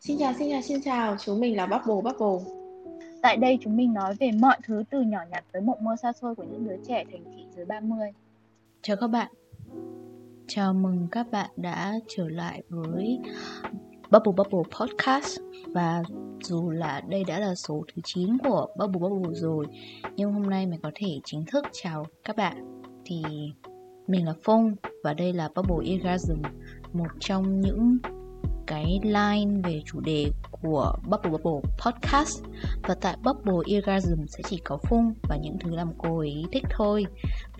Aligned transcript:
Xin 0.00 0.18
chào, 0.18 0.32
xin 0.38 0.50
chào, 0.50 0.62
xin 0.62 0.82
chào, 0.82 1.16
chúng 1.16 1.40
mình 1.40 1.56
là 1.56 1.66
Bubble 1.66 2.12
Bubble. 2.12 2.52
Tại 3.22 3.36
đây 3.36 3.58
chúng 3.60 3.76
mình 3.76 3.92
nói 3.92 4.14
về 4.20 4.30
mọi 4.40 4.56
thứ 4.64 4.82
từ 4.90 5.00
nhỏ 5.00 5.18
nhặt 5.30 5.44
tới 5.52 5.62
mộng 5.62 5.84
mơ 5.84 5.96
xa 6.02 6.12
xôi 6.12 6.34
của 6.34 6.42
những 6.42 6.68
đứa 6.68 6.76
trẻ 6.88 7.04
thành 7.12 7.24
thị 7.24 7.44
dưới 7.56 7.64
30. 7.64 8.08
Chào 8.82 8.96
các 8.96 9.06
bạn. 9.06 9.32
Chào 10.46 10.74
mừng 10.74 11.08
các 11.10 11.30
bạn 11.30 11.50
đã 11.56 11.94
trở 12.08 12.28
lại 12.28 12.62
với 12.68 13.18
Bubble 14.10 14.32
Bubble 14.36 14.70
Podcast 14.80 15.40
và 15.66 16.02
dù 16.44 16.70
là 16.70 17.00
đây 17.08 17.24
đã 17.24 17.38
là 17.38 17.54
số 17.54 17.84
thứ 17.94 18.02
9 18.04 18.38
của 18.38 18.66
Bubble 18.78 19.00
Bubble 19.00 19.34
rồi 19.34 19.66
nhưng 20.16 20.32
hôm 20.32 20.50
nay 20.50 20.66
mình 20.66 20.80
có 20.82 20.90
thể 20.94 21.20
chính 21.24 21.44
thức 21.46 21.64
chào 21.72 22.06
các 22.24 22.36
bạn 22.36 22.82
thì 23.04 23.22
mình 24.06 24.26
là 24.26 24.34
Phong 24.42 24.74
và 25.04 25.14
đây 25.14 25.32
là 25.32 25.48
Bubble 25.54 25.94
Orgasm 25.94 26.42
một 26.92 27.08
trong 27.20 27.60
những 27.60 27.98
cái 28.70 29.00
line 29.02 29.60
về 29.64 29.82
chủ 29.84 30.00
đề 30.00 30.30
của 30.50 30.94
Bubble 31.04 31.30
Bubble 31.30 31.70
Podcast. 31.84 32.42
Và 32.82 32.94
tại 33.00 33.16
Bubble 33.24 33.78
Orgasm 33.78 34.26
sẽ 34.28 34.42
chỉ 34.46 34.60
có 34.64 34.78
Phung 34.88 35.14
và 35.22 35.36
những 35.36 35.56
thứ 35.60 35.70
làm 35.70 35.92
cô 35.98 36.18
ấy 36.18 36.44
thích 36.52 36.64
thôi. 36.70 37.06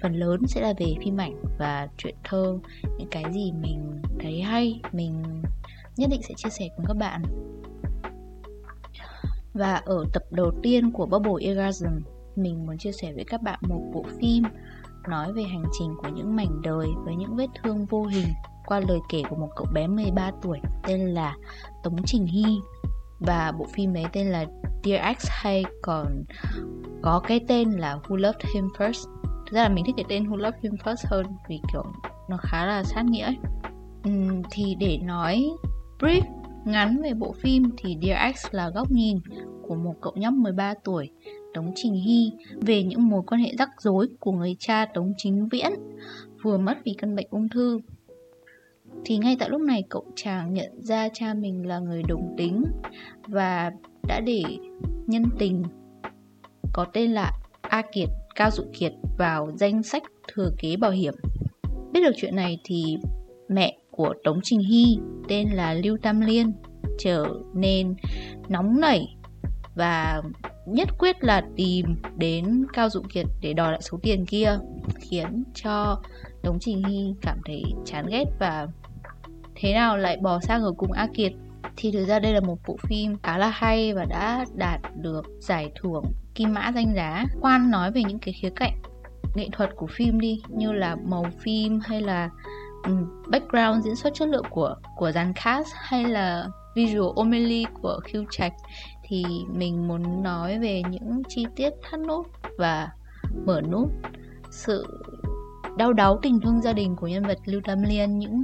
Phần 0.03 0.15
lớn 0.15 0.41
sẽ 0.47 0.61
là 0.61 0.75
về 0.79 0.95
phim 1.05 1.17
ảnh 1.17 1.43
và 1.59 1.89
truyện 1.97 2.15
thơ, 2.25 2.59
những 2.99 3.09
cái 3.11 3.25
gì 3.33 3.53
mình 3.53 4.03
thấy 4.21 4.41
hay, 4.41 4.81
mình 4.93 5.43
nhất 5.97 6.11
định 6.11 6.23
sẽ 6.23 6.35
chia 6.37 6.51
sẻ 6.51 6.69
cùng 6.77 6.87
các 6.87 6.97
bạn. 6.97 7.23
Và 9.55 9.75
ở 9.75 10.05
tập 10.13 10.23
đầu 10.31 10.53
tiên 10.63 10.91
của 10.93 11.07
Bubble 11.07 11.51
Orgasm 11.51 11.89
mình 12.37 12.67
muốn 12.67 12.79
chia 12.79 12.93
sẻ 12.93 13.13
với 13.13 13.25
các 13.25 13.43
bạn 13.43 13.59
một 13.69 13.91
bộ 13.95 14.05
phim 14.21 14.45
nói 15.09 15.33
về 15.33 15.43
hành 15.43 15.65
trình 15.79 15.95
của 16.03 16.09
những 16.09 16.37
mảnh 16.37 16.63
đời 16.63 16.89
với 17.05 17.17
những 17.17 17.37
vết 17.37 17.47
thương 17.63 17.87
vô 17.87 18.07
hình 18.07 18.27
qua 18.71 18.81
lời 18.89 18.99
kể 19.09 19.23
của 19.31 19.37
một 19.37 19.49
cậu 19.57 19.67
bé 19.73 19.87
13 19.87 20.31
tuổi 20.43 20.59
tên 20.87 21.01
là 21.01 21.37
Tống 21.83 21.97
Trình 22.07 22.27
Hy 22.27 22.45
và 23.19 23.53
bộ 23.59 23.67
phim 23.75 23.97
ấy 23.97 24.05
tên 24.13 24.27
là 24.27 24.45
Dear 24.85 25.19
X 25.19 25.27
hay 25.31 25.65
còn 25.83 26.25
có 27.03 27.21
cái 27.21 27.41
tên 27.49 27.71
là 27.71 27.99
Who 28.03 28.17
Loved 28.17 28.47
Him 28.55 28.69
First 28.79 29.21
Thực 29.51 29.57
ra 29.57 29.63
là 29.63 29.69
mình 29.69 29.85
thích 29.85 29.95
cái 29.97 30.05
tên 30.09 30.25
Who 30.25 30.37
Loved 30.37 30.63
Him 30.63 30.73
First 30.85 31.07
hơn 31.11 31.27
vì 31.49 31.61
kiểu 31.73 31.85
nó 32.29 32.37
khá 32.41 32.67
là 32.67 32.85
sát 32.85 33.05
nghĩa 33.05 33.25
ấy. 33.25 33.37
Uhm, 34.09 34.43
thì 34.51 34.75
để 34.81 34.99
nói 35.03 35.51
brief 35.99 36.23
ngắn 36.65 37.03
về 37.03 37.15
bộ 37.15 37.33
phim 37.33 37.71
thì 37.77 37.97
Dear 38.03 38.37
X 38.37 38.47
là 38.51 38.71
góc 38.71 38.91
nhìn 38.91 39.19
của 39.69 39.75
một 39.75 39.95
cậu 40.01 40.13
nhóc 40.17 40.35
13 40.35 40.75
tuổi 40.85 41.11
Tống 41.55 41.73
Trình 41.75 41.95
Hy 41.95 42.33
về 42.61 42.83
những 42.83 43.09
mối 43.09 43.23
quan 43.27 43.41
hệ 43.41 43.55
rắc 43.59 43.69
rối 43.79 44.09
của 44.21 44.33
người 44.33 44.57
cha 44.59 44.87
Tống 44.95 45.13
Chính 45.17 45.49
Viễn 45.49 45.73
vừa 46.43 46.59
mất 46.59 46.79
vì 46.85 46.95
căn 46.99 47.17
bệnh 47.17 47.27
ung 47.31 47.49
thư 47.49 47.81
thì 49.05 49.19
ngay 49.19 49.37
tại 49.39 49.51
lúc 49.51 49.61
này 49.61 49.85
cậu 49.89 50.05
chàng 50.17 50.55
nhận 50.55 50.83
ra 50.83 51.09
cha 51.13 51.35
mình 51.35 51.67
là 51.67 51.79
người 51.79 52.03
đồng 52.09 52.35
tính 52.37 52.65
và 53.27 53.71
đã 54.09 54.21
để 54.21 54.43
nhân 55.07 55.25
tình, 55.39 55.63
có 56.73 56.87
tên 56.93 57.11
là 57.11 57.33
A 57.61 57.83
Kiệt, 57.93 58.09
Cao 58.35 58.51
Dụ 58.51 58.65
Kiệt, 58.79 58.93
vào 59.19 59.51
danh 59.57 59.83
sách 59.83 60.03
thừa 60.33 60.51
kế 60.59 60.77
bảo 60.77 60.91
hiểm. 60.91 61.15
Biết 61.93 62.01
được 62.01 62.13
chuyện 62.17 62.37
này 62.37 62.59
thì 62.65 62.97
mẹ 63.49 63.79
của 63.91 64.15
Tống 64.25 64.41
Trình 64.43 64.61
Hy, 64.61 64.99
tên 65.29 65.49
là 65.49 65.75
Lưu 65.75 65.97
Tam 66.03 66.21
Liên, 66.21 66.53
trở 66.99 67.27
nên 67.55 67.95
nóng 68.49 68.81
nảy 68.81 69.17
và 69.75 70.23
nhất 70.67 70.89
quyết 70.99 71.25
là 71.25 71.43
tìm 71.57 71.87
đến 72.17 72.65
Cao 72.73 72.91
Dụ 72.91 73.01
Kiệt 73.13 73.27
để 73.41 73.53
đòi 73.53 73.73
lại 73.73 73.83
số 73.83 73.99
tiền 74.03 74.27
kia, 74.27 74.59
khiến 74.99 75.45
cho 75.55 76.03
Tống 76.43 76.59
Trình 76.61 76.85
Hy 76.85 77.15
cảm 77.23 77.39
thấy 77.45 77.63
chán 77.85 78.07
ghét 78.11 78.25
và 78.39 78.69
thế 79.61 79.75
nào 79.75 79.97
lại 79.97 80.17
bỏ 80.23 80.41
sang 80.41 80.63
ở 80.63 80.73
cùng 80.77 80.93
A 80.93 81.07
Kiệt 81.15 81.33
thì 81.77 81.93
thực 81.93 82.05
ra 82.05 82.19
đây 82.19 82.35
là 82.35 82.41
một 82.41 82.57
bộ 82.67 82.77
phim 82.89 83.17
khá 83.23 83.39
là 83.39 83.51
hay 83.51 83.95
và 83.95 84.05
đã 84.05 84.45
đạt 84.55 84.81
được 84.97 85.23
giải 85.41 85.73
thưởng 85.83 86.05
Kim 86.35 86.55
Mã 86.55 86.73
danh 86.75 86.95
giá. 86.95 87.25
Quan 87.41 87.71
nói 87.71 87.93
về 87.93 88.03
những 88.05 88.19
cái 88.19 88.35
khía 88.43 88.51
cạnh 88.57 88.83
nghệ 89.35 89.49
thuật 89.53 89.71
của 89.77 89.87
phim 89.87 90.21
đi, 90.21 90.43
như 90.49 90.73
là 90.73 90.97
màu 91.05 91.27
phim 91.41 91.81
hay 91.81 92.01
là 92.01 92.31
ừ, 92.85 92.93
background 93.31 93.85
diễn 93.85 93.97
xuất 93.97 94.15
chất 94.15 94.29
lượng 94.29 94.47
của 94.51 94.75
của 94.97 95.13
dàn 95.13 95.33
cast 95.45 95.69
hay 95.75 96.05
là 96.05 96.47
visual 96.75 97.13
homily 97.17 97.65
của 97.83 98.01
Hugh 98.13 98.27
Trạch 98.31 98.53
thì 99.09 99.25
mình 99.55 99.89
muốn 99.89 100.23
nói 100.23 100.59
về 100.59 100.83
những 100.91 101.23
chi 101.29 101.47
tiết 101.57 101.71
thắt 101.83 102.01
nút 102.01 102.27
và 102.59 102.89
mở 103.47 103.61
nút 103.71 103.91
sự 104.51 104.87
đau 105.77 105.93
đáu 105.93 106.19
tình 106.23 106.41
thương 106.41 106.61
gia 106.61 106.73
đình 106.73 106.97
của 106.97 107.07
nhân 107.07 107.25
vật 107.25 107.39
Lưu 107.45 107.61
Tam 107.65 107.83
Liên, 107.83 108.19
những 108.19 108.43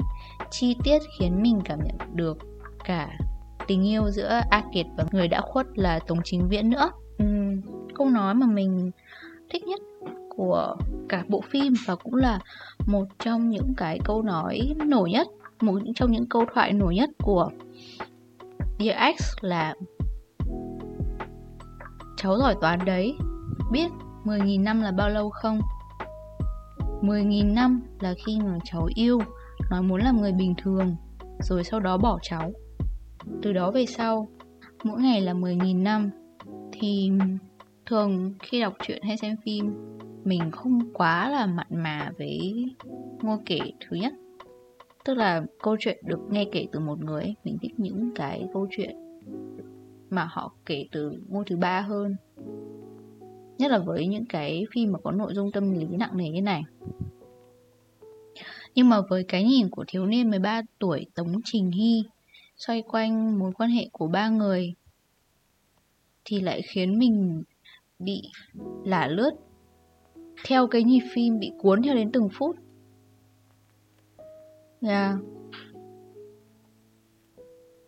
chi 0.51 0.77
tiết 0.85 0.99
khiến 1.19 1.43
mình 1.43 1.61
cảm 1.65 1.79
nhận 1.85 2.17
được 2.17 2.39
cả 2.85 3.19
tình 3.67 3.87
yêu 3.89 4.11
giữa 4.11 4.41
A 4.51 4.63
Kiệt 4.75 4.87
và 4.97 5.05
người 5.13 5.29
đã 5.29 5.41
khuất 5.41 5.67
là 5.75 5.99
Tống 5.99 6.19
Chính 6.25 6.49
Viễn 6.49 6.71
nữa 6.71 6.91
uhm, 7.23 7.61
câu 7.95 8.09
nói 8.11 8.35
mà 8.35 8.47
mình 8.47 8.91
thích 9.51 9.67
nhất 9.67 9.81
của 10.37 10.77
cả 11.09 11.25
bộ 11.29 11.41
phim 11.51 11.75
và 11.87 11.97
cũng 11.97 12.15
là 12.15 12.39
một 12.87 13.05
trong 13.19 13.51
những 13.51 13.75
cái 13.77 13.99
câu 14.05 14.23
nói 14.23 14.75
nổi 14.87 15.11
nhất 15.11 15.29
một 15.61 15.79
trong 15.95 16.13
những 16.13 16.27
câu 16.27 16.45
thoại 16.55 16.73
nổi 16.73 16.95
nhất 16.95 17.11
của 17.23 17.51
Dear 18.79 19.15
X 19.19 19.23
là 19.41 19.75
Cháu 22.17 22.39
giỏi 22.39 22.55
toán 22.61 22.79
đấy 22.85 23.17
Biết 23.73 23.89
10.000 24.25 24.63
năm 24.63 24.83
là 24.83 24.93
bao 24.93 25.09
lâu 25.09 25.31
không? 25.31 25.61
10.000 27.03 27.55
năm 27.55 27.83
là 28.01 28.15
khi 28.27 28.39
mà 28.41 28.59
cháu 28.65 28.89
yêu 28.95 29.21
Nói 29.71 29.83
muốn 29.83 30.01
làm 30.01 30.21
người 30.21 30.33
bình 30.33 30.55
thường, 30.63 30.97
Rồi 31.41 31.65
sau 31.65 31.81
đó 31.81 31.99
bỏ 31.99 32.19
cháu. 32.23 32.53
Từ 33.43 33.53
đó 33.53 33.71
về 33.71 33.87
sau, 33.87 34.29
Mỗi 34.85 35.01
ngày 35.01 35.21
là 35.21 35.35
10.000 35.35 35.83
năm, 35.83 36.11
Thì 36.73 37.11
thường 37.87 38.35
khi 38.43 38.61
đọc 38.61 38.75
truyện 38.87 39.03
hay 39.03 39.17
xem 39.17 39.37
phim, 39.45 39.75
Mình 40.25 40.51
không 40.51 40.93
quá 40.95 41.31
là 41.31 41.47
mặn 41.47 41.67
mà 41.71 42.11
với 42.19 42.65
ngôi 43.23 43.39
kể 43.47 43.61
thứ 43.81 43.97
nhất. 43.97 44.13
Tức 45.05 45.15
là 45.15 45.45
câu 45.63 45.77
chuyện 45.81 45.99
được 46.07 46.21
nghe 46.31 46.45
kể 46.53 46.67
từ 46.73 46.81
một 46.81 47.05
người. 47.05 47.35
Mình 47.45 47.59
thích 47.63 47.73
những 47.77 48.11
cái 48.15 48.47
câu 48.53 48.67
chuyện 48.71 48.97
mà 50.11 50.29
họ 50.31 50.53
kể 50.67 50.87
từ 50.93 51.13
ngôi 51.29 51.45
thứ 51.47 51.57
ba 51.57 51.81
hơn. 51.81 52.17
Nhất 53.59 53.71
là 53.71 53.79
với 53.79 54.07
những 54.07 54.25
cái 54.29 54.67
phim 54.75 54.93
mà 54.93 54.99
có 55.05 55.11
nội 55.11 55.35
dung 55.35 55.53
tâm 55.53 55.73
lý 55.73 55.87
nặng 55.87 56.17
nề 56.17 56.31
như 56.31 56.43
này 56.43 56.63
nhưng 58.77 58.89
mà 58.89 59.01
với 59.01 59.25
cái 59.25 59.45
nhìn 59.45 59.71
của 59.71 59.85
thiếu 59.89 60.07
niên 60.07 60.31
13 60.31 60.63
tuổi 60.79 61.07
Tống 61.15 61.41
Trình 61.45 61.71
Hy, 61.71 62.03
xoay 62.57 62.83
quanh 62.83 63.39
mối 63.39 63.53
quan 63.53 63.71
hệ 63.71 63.89
của 63.93 64.07
ba 64.07 64.29
người, 64.29 64.75
thì 66.25 66.41
lại 66.41 66.63
khiến 66.63 66.99
mình 66.99 67.43
bị 67.99 68.23
lả 68.85 69.07
lướt 69.07 69.31
theo 70.47 70.67
cái 70.67 70.83
nhịp 70.83 71.01
phim 71.13 71.39
bị 71.39 71.53
cuốn 71.59 71.83
theo 71.83 71.95
đến 71.95 72.13
từng 72.13 72.29
phút. 72.33 72.57
Yeah. 74.81 75.15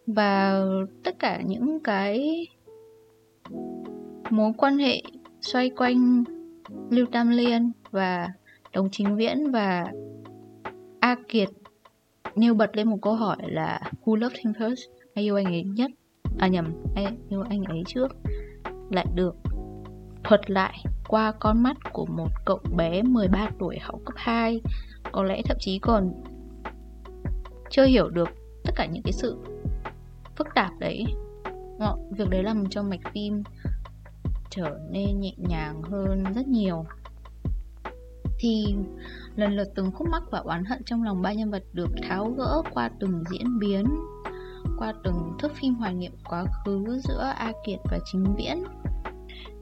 Và 0.07 0.65
tất 1.05 1.19
cả 1.19 1.43
những 1.47 1.81
cái 1.81 2.47
mối 4.31 4.53
quan 4.59 4.79
hệ 4.79 5.03
xoay 5.41 5.71
quanh 5.71 6.25
Lưu 6.91 7.07
Tam 7.07 7.31
Liên 7.31 7.73
và 7.91 8.29
Đồng 8.73 8.89
Chính 8.93 9.17
Viễn 9.17 9.51
và 9.51 9.93
A 11.09 11.17
Kiệt 11.29 11.49
nêu 12.37 12.55
bật 12.55 12.77
lên 12.77 12.89
một 12.89 12.99
câu 13.03 13.15
hỏi 13.15 13.37
là 13.41 13.81
Who 14.05 14.17
loved 14.17 14.39
him 14.45 14.53
first? 14.53 14.91
Ai 15.15 15.25
yêu 15.25 15.37
anh 15.37 15.45
ấy 15.45 15.63
nhất? 15.63 15.91
À 16.39 16.49
nhầm, 16.49 16.73
ai 16.95 17.07
yêu 17.29 17.43
anh 17.51 17.63
ấy 17.63 17.83
trước 17.87 18.17
Lại 18.91 19.07
được 19.15 19.37
thuật 20.25 20.51
lại 20.51 20.85
qua 21.09 21.33
con 21.41 21.63
mắt 21.63 21.77
của 21.93 22.07
một 22.07 22.29
cậu 22.47 22.61
bé 22.77 23.03
13 23.03 23.51
tuổi 23.59 23.79
học 23.79 24.01
cấp 24.05 24.15
2 24.17 24.61
Có 25.13 25.23
lẽ 25.23 25.43
thậm 25.45 25.57
chí 25.61 25.79
còn 25.79 26.13
chưa 27.71 27.85
hiểu 27.85 28.09
được 28.09 28.29
tất 28.65 28.73
cả 28.77 28.87
những 28.87 29.03
cái 29.03 29.13
sự 29.13 29.37
phức 30.37 30.47
tạp 30.55 30.73
đấy 30.79 31.05
Việc 32.11 32.31
đấy 32.31 32.43
làm 32.43 32.69
cho 32.71 32.83
mạch 32.83 33.13
phim 33.15 33.43
trở 34.51 34.79
nên 34.91 35.21
nhẹ 35.21 35.33
nhàng 35.37 35.83
hơn 35.83 36.25
rất 36.35 36.49
nhiều 36.49 36.85
thì 38.39 38.75
lần 39.37 39.57
lượt 39.57 39.69
từng 39.75 39.91
khúc 39.93 40.09
mắc 40.09 40.23
và 40.31 40.39
oán 40.39 40.65
hận 40.65 40.83
trong 40.87 41.03
lòng 41.03 41.23
ba 41.23 41.33
nhân 41.33 41.51
vật 41.51 41.65
được 41.73 41.89
tháo 42.03 42.31
gỡ 42.31 42.63
qua 42.73 42.91
từng 43.01 43.25
diễn 43.31 43.59
biến, 43.59 43.85
qua 44.79 44.93
từng 45.05 45.33
thước 45.39 45.53
phim 45.55 45.75
hoài 45.75 45.95
niệm 45.95 46.13
quá 46.29 46.45
khứ 46.65 47.01
giữa 47.05 47.33
A 47.37 47.53
Kiệt 47.67 47.79
và 47.91 47.99
Chính 48.13 48.25
Viễn. 48.37 48.65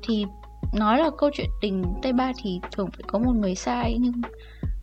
Thì 0.02 0.26
nói 0.74 0.98
là 0.98 1.10
câu 1.18 1.30
chuyện 1.32 1.50
tình 1.60 1.84
Tây 2.02 2.12
Ba 2.12 2.32
thì 2.42 2.60
thường 2.72 2.88
phải 2.90 3.02
có 3.06 3.18
một 3.18 3.32
người 3.32 3.54
sai, 3.54 3.96
nhưng 4.00 4.20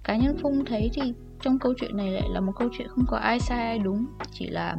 cá 0.04 0.18
nhân 0.18 0.38
Phung 0.42 0.66
thấy 0.66 0.90
thì 0.94 1.14
trong 1.42 1.60
câu 1.60 1.74
chuyện 1.78 1.98
này 1.98 2.12
lại 2.12 2.30
là 2.30 2.40
một 2.40 2.52
câu 2.56 2.70
chuyện 2.78 2.88
không 2.88 3.06
có 3.08 3.18
ai 3.18 3.40
sai, 3.40 3.60
ai 3.60 3.80
đúng. 3.80 4.06
Chỉ 4.32 4.48
là 4.48 4.76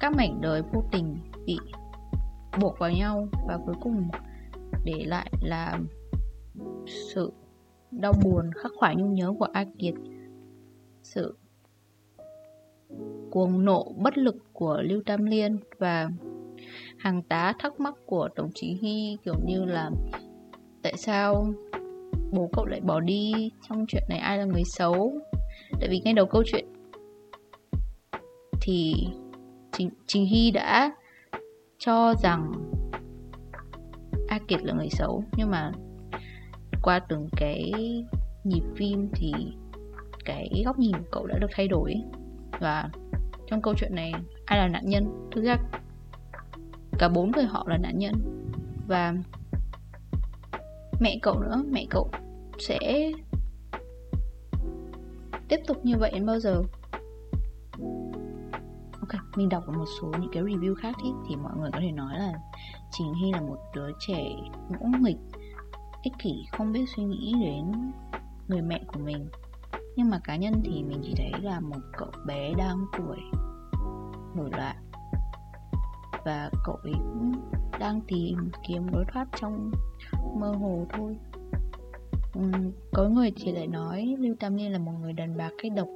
các 0.00 0.16
mảnh 0.16 0.40
đời 0.40 0.62
vô 0.72 0.82
tình 0.92 1.18
bị 1.46 1.58
buộc 2.60 2.78
vào 2.78 2.90
nhau 2.90 3.28
và 3.48 3.58
cuối 3.66 3.74
cùng 3.80 4.08
để 4.84 5.04
lại 5.06 5.30
là 5.40 5.78
sự 6.86 7.32
đau 7.90 8.12
buồn 8.24 8.50
khắc 8.54 8.72
khoải 8.76 8.96
nhung 8.96 9.14
nhớ 9.14 9.32
của 9.38 9.48
A 9.52 9.64
Kiệt. 9.78 9.94
Sự 11.02 11.36
cuồng 13.30 13.64
nộ 13.64 13.92
bất 13.96 14.18
lực 14.18 14.36
của 14.52 14.82
Lưu 14.82 15.02
Tam 15.06 15.24
Liên 15.24 15.58
và 15.78 16.10
hàng 16.98 17.22
tá 17.22 17.54
thắc 17.58 17.80
mắc 17.80 17.94
của 18.06 18.28
đồng 18.36 18.50
chí 18.54 18.78
Hy 18.82 19.16
kiểu 19.24 19.34
như 19.44 19.64
là 19.64 19.90
tại 20.82 20.96
sao 20.96 21.46
bố 22.32 22.50
cậu 22.52 22.66
lại 22.66 22.80
bỏ 22.80 23.00
đi 23.00 23.50
trong 23.68 23.84
chuyện 23.88 24.02
này? 24.08 24.18
Ai 24.18 24.38
là 24.38 24.44
người 24.44 24.64
xấu? 24.64 25.12
Tại 25.80 25.88
vì 25.88 26.00
ngay 26.04 26.14
đầu 26.14 26.26
câu 26.26 26.42
chuyện 26.46 26.64
thì 28.60 28.94
Trình, 29.72 29.90
Trình 30.06 30.26
Hy 30.26 30.50
đã 30.50 30.94
cho 31.78 32.14
rằng 32.22 32.52
A 34.28 34.38
Kiệt 34.48 34.62
là 34.64 34.74
người 34.74 34.88
xấu 34.90 35.24
nhưng 35.36 35.50
mà 35.50 35.72
qua 36.86 36.98
từng 36.98 37.28
cái 37.36 37.72
nhịp 38.44 38.62
phim 38.76 39.08
thì 39.12 39.32
cái 40.24 40.62
góc 40.66 40.78
nhìn 40.78 40.92
của 40.92 41.08
cậu 41.10 41.26
đã 41.26 41.38
được 41.38 41.50
thay 41.52 41.68
đổi. 41.68 41.94
Và 42.60 42.90
trong 43.46 43.62
câu 43.62 43.74
chuyện 43.74 43.94
này 43.94 44.12
ai 44.44 44.58
là 44.58 44.68
nạn 44.68 44.82
nhân? 44.88 45.28
Thực 45.32 45.44
ra 45.44 45.56
cả 46.98 47.08
bốn 47.08 47.30
người 47.30 47.44
họ 47.44 47.64
là 47.68 47.78
nạn 47.78 47.98
nhân. 47.98 48.14
Và 48.88 49.14
mẹ 51.00 51.18
cậu 51.22 51.40
nữa 51.40 51.64
mẹ 51.70 51.86
cậu 51.90 52.10
sẽ 52.58 53.12
tiếp 55.48 55.60
tục 55.66 55.84
như 55.84 55.96
vậy 55.98 56.10
đến 56.14 56.26
bao 56.26 56.40
giờ? 56.40 56.62
Ok 59.00 59.20
mình 59.36 59.48
đọc 59.48 59.68
một 59.68 59.84
số 60.00 60.12
những 60.20 60.30
cái 60.32 60.42
review 60.42 60.74
khác 60.74 60.96
ý, 61.04 61.10
thì 61.28 61.36
mọi 61.36 61.52
người 61.56 61.70
có 61.72 61.78
thể 61.80 61.92
nói 61.92 62.18
là 62.18 62.32
Trình 62.92 63.14
Hy 63.14 63.32
là 63.32 63.40
một 63.40 63.58
đứa 63.74 63.90
trẻ 64.06 64.24
ngỗ 64.68 64.86
nghịch 65.00 65.18
ích 66.06 66.18
kỷ 66.18 66.44
không 66.52 66.72
biết 66.72 66.84
suy 66.96 67.04
nghĩ 67.04 67.34
đến 67.40 67.92
người 68.48 68.62
mẹ 68.62 68.80
của 68.86 69.00
mình 69.00 69.28
nhưng 69.96 70.10
mà 70.10 70.18
cá 70.24 70.36
nhân 70.36 70.52
thì 70.64 70.82
mình 70.82 71.00
chỉ 71.02 71.14
thấy 71.16 71.40
là 71.42 71.60
một 71.60 71.80
cậu 71.98 72.08
bé 72.26 72.54
đang 72.58 72.86
tuổi 72.98 73.18
nổi 74.36 74.50
loạn. 74.56 74.76
Và 76.24 76.50
cậu 76.64 76.74
ấy 76.74 76.92
cũng 76.92 77.32
đang 77.80 78.00
tìm 78.00 78.50
kiếm 78.68 78.86
lối 78.92 79.04
thoát 79.12 79.28
trong 79.40 79.70
mơ 80.38 80.50
hồ 80.50 80.86
thôi. 80.92 81.16
Uhm, 82.38 82.72
có 82.92 83.08
người 83.08 83.32
thì 83.36 83.52
lại 83.52 83.66
nói 83.66 84.16
lưu 84.18 84.34
tam 84.40 84.56
liên 84.56 84.72
là 84.72 84.78
một 84.78 84.92
người 85.02 85.12
đàn 85.12 85.36
bà 85.36 85.50
cái 85.62 85.70
độc. 85.70 85.88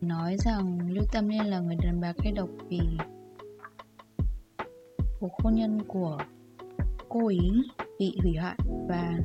Nói 0.00 0.36
rằng 0.38 0.90
lưu 0.90 1.04
tam 1.12 1.28
liên 1.28 1.44
là 1.44 1.60
người 1.60 1.76
đàn 1.82 2.00
bà 2.00 2.12
cái 2.18 2.32
độc 2.32 2.48
vì 2.68 2.80
cuộc 5.20 5.32
hôn 5.42 5.54
nhân 5.54 5.82
của 5.88 6.18
cô 7.08 7.28
ý 7.28 7.62
bị 8.02 8.18
hủy 8.22 8.34
hoại 8.36 8.56
và 8.88 9.18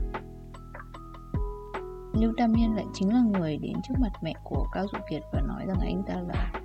Lưu 2.13 2.33
Tam 2.37 2.53
Hiên 2.53 2.75
lại 2.75 2.85
chính 2.93 3.09
là 3.09 3.21
người 3.21 3.57
đến 3.57 3.73
trước 3.87 3.93
mặt 3.99 4.11
mẹ 4.23 4.33
của 4.43 4.67
Cao 4.73 4.85
Dụ 4.93 4.99
Kiệt 5.09 5.21
và 5.33 5.41
nói 5.41 5.65
rằng 5.67 5.77
anh 5.79 6.03
ta 6.07 6.21
là 6.27 6.61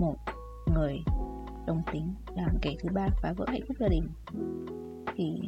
một 0.00 0.16
người 0.74 0.98
đồng 1.66 1.82
tính, 1.92 2.14
làm 2.36 2.56
kẻ 2.62 2.74
thứ 2.80 2.88
ba 2.94 3.08
phá 3.22 3.32
vỡ 3.32 3.44
hạnh 3.48 3.60
phúc 3.68 3.76
gia 3.80 3.88
đình. 3.88 4.08
Thì 5.16 5.40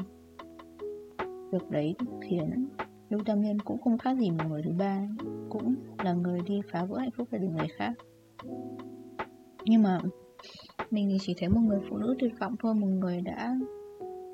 việc 1.53 1.71
đấy 1.71 1.95
khiến 2.21 2.69
Lưu 3.11 3.21
Tam 3.25 3.43
Hiên 3.43 3.59
cũng 3.61 3.81
không 3.83 3.99
khác 3.99 4.19
gì 4.19 4.31
một 4.31 4.45
người 4.49 4.63
thứ 4.63 4.73
ba, 4.79 5.09
cũng 5.51 5.75
là 6.05 6.13
người 6.13 6.41
đi 6.47 6.61
phá 6.73 6.85
vỡ 6.85 6.99
hạnh 6.99 7.11
phúc 7.17 7.29
gia 7.33 7.39
đình 7.39 7.57
người 7.57 7.69
khác. 7.77 7.93
Nhưng 9.65 9.83
mà 9.83 9.99
mình 10.91 11.09
thì 11.11 11.19
chỉ 11.21 11.35
thấy 11.39 11.49
một 11.49 11.61
người 11.61 11.81
phụ 11.91 11.97
nữ 11.97 12.17
tuyệt 12.19 12.33
vọng 12.41 12.55
thôi, 12.61 12.75
một 12.75 12.87
người 12.87 13.21
đã 13.21 13.57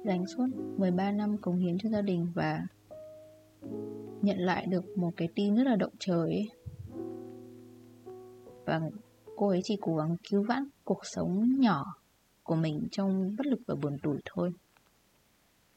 dành 0.04 0.26
suốt 0.26 0.46
13 0.76 1.12
năm 1.12 1.36
cống 1.38 1.56
hiến 1.56 1.78
cho 1.78 1.88
gia 1.88 2.02
đình 2.02 2.26
và 2.34 2.66
nhận 4.22 4.38
lại 4.38 4.66
được 4.66 4.98
một 4.98 5.10
cái 5.16 5.28
tin 5.34 5.56
rất 5.56 5.64
là 5.64 5.76
động 5.76 5.92
trời 5.98 6.18
ấy. 6.18 6.48
Và 8.64 8.80
cô 9.36 9.48
ấy 9.48 9.60
chỉ 9.64 9.76
cố 9.80 9.96
gắng 9.96 10.16
cứu 10.30 10.42
vãn 10.42 10.64
cuộc 10.84 11.00
sống 11.02 11.60
nhỏ 11.60 11.84
của 12.42 12.54
mình 12.54 12.88
trong 12.90 13.36
bất 13.38 13.46
lực 13.46 13.60
và 13.66 13.74
buồn 13.74 13.98
tủi 14.02 14.18
thôi. 14.24 14.52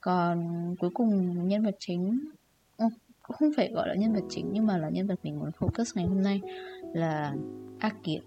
Còn 0.02 0.48
cuối 0.80 0.90
cùng 0.94 1.48
nhân 1.48 1.64
vật 1.64 1.76
chính 1.80 2.20
cũng 3.22 3.38
không 3.38 3.52
phải 3.58 3.72
gọi 3.72 3.88
là 3.88 3.96
nhân 3.96 4.14
vật 4.14 4.24
chính 4.30 4.50
nhưng 4.52 4.66
mà 4.66 4.78
là 4.78 4.90
nhân 4.90 5.08
vật 5.08 5.20
mình 5.24 5.40
muốn 5.40 5.50
focus 5.60 5.86
ngày 5.96 6.06
hôm 6.06 6.22
nay 6.22 6.42
là 6.94 7.36
A 7.80 7.90
Kiệt. 8.04 8.24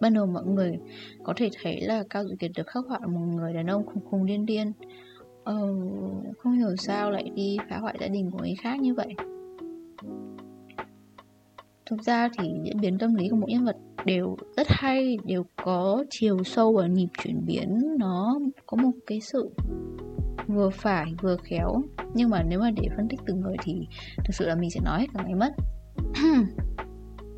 Ban 0.00 0.14
đầu 0.14 0.26
mọi 0.26 0.44
người 0.44 0.78
có 1.22 1.32
thể 1.36 1.50
thấy 1.62 1.80
là 1.80 2.04
Cao 2.10 2.24
Dụ 2.24 2.34
Kiệt 2.38 2.50
được 2.56 2.66
khắc 2.66 2.84
họa 2.88 2.98
một 2.98 3.20
người 3.20 3.52
đàn 3.52 3.66
ông 3.66 3.86
khùng 3.86 4.04
khùng 4.10 4.26
điên 4.26 4.46
điên. 4.46 4.72
Ờ, 5.44 5.54
không 6.38 6.52
hiểu 6.52 6.76
sao 6.76 7.10
lại 7.10 7.30
đi 7.34 7.58
phá 7.70 7.78
hoại 7.78 7.96
gia 8.00 8.08
đình 8.08 8.30
của 8.30 8.38
người 8.38 8.54
khác 8.60 8.80
như 8.80 8.94
vậy. 8.94 9.14
Thực 11.86 12.02
ra 12.02 12.28
thì 12.38 12.50
diễn 12.64 12.80
biến 12.80 12.98
tâm 12.98 13.14
lý 13.14 13.28
của 13.28 13.36
mỗi 13.36 13.50
nhân 13.50 13.64
vật 13.64 13.76
đều 14.04 14.36
rất 14.56 14.66
hay 14.70 15.18
đều 15.24 15.44
có 15.56 16.04
chiều 16.10 16.44
sâu 16.44 16.72
và 16.72 16.86
nhịp 16.86 17.08
chuyển 17.22 17.46
biến. 17.46 17.96
Nó 17.98 18.40
có 18.66 18.76
một 18.76 18.92
cái 19.06 19.20
sự 19.20 19.50
vừa 20.46 20.70
phải 20.70 21.14
vừa 21.22 21.36
khéo. 21.36 21.82
Nhưng 22.14 22.30
mà 22.30 22.42
nếu 22.42 22.60
mà 22.60 22.70
để 22.70 22.88
phân 22.96 23.08
tích 23.08 23.20
từng 23.26 23.40
người 23.40 23.56
thì 23.62 23.86
thực 24.16 24.34
sự 24.34 24.46
là 24.46 24.54
mình 24.54 24.70
sẽ 24.70 24.80
nói 24.84 25.00
hết 25.00 25.06
cả 25.14 25.22
ngày 25.22 25.34
mất. 25.34 25.52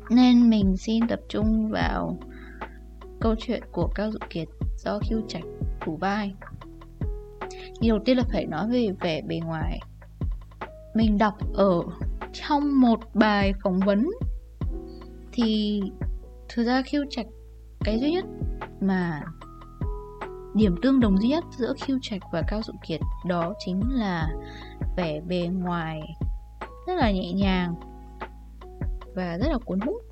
Nên 0.09 0.49
mình 0.49 0.77
xin 0.77 1.07
tập 1.07 1.19
trung 1.29 1.69
vào 1.69 2.19
câu 3.21 3.35
chuyện 3.39 3.63
của 3.71 3.87
cao 3.95 4.11
dụ 4.11 4.19
kiệt 4.29 4.47
do 4.77 4.99
khiêu 4.99 5.21
trạch 5.27 5.43
thủ 5.81 5.97
vai. 5.97 6.33
Điều 7.79 7.95
đầu 7.95 8.03
tiên 8.05 8.17
là 8.17 8.23
phải 8.31 8.45
nói 8.45 8.67
về 8.69 8.87
vẻ 8.99 9.21
bề 9.21 9.39
ngoài. 9.45 9.79
Mình 10.95 11.17
đọc 11.17 11.33
ở 11.53 11.81
trong 12.33 12.81
một 12.81 12.99
bài 13.13 13.53
phỏng 13.63 13.79
vấn 13.79 14.09
Thì 15.31 15.81
thực 16.49 16.63
ra 16.63 16.81
khiêu 16.81 17.03
trạch 17.09 17.25
cái 17.83 17.99
duy 17.99 18.11
nhất 18.11 18.25
mà 18.81 19.21
điểm 20.55 20.75
tương 20.81 20.99
đồng 20.99 21.17
duy 21.17 21.29
nhất 21.29 21.43
giữa 21.57 21.73
khiêu 21.81 21.97
trạch 22.01 22.21
và 22.31 22.43
cao 22.47 22.61
dụ 22.63 22.73
kiệt 22.87 22.99
đó 23.25 23.53
chính 23.65 23.81
là 23.89 24.29
vẻ 24.97 25.21
bề 25.27 25.47
ngoài 25.47 26.01
rất 26.87 26.93
là 26.95 27.11
nhẹ 27.11 27.31
nhàng 27.33 27.75
và 29.15 29.37
rất 29.37 29.47
là 29.51 29.57
cuốn 29.65 29.79
hút 29.79 30.10